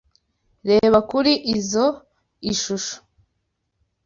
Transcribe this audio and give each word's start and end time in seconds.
Reba 0.69 0.99
kuri 1.09 1.31
izoi 1.55 2.53
shusho. 2.61 2.95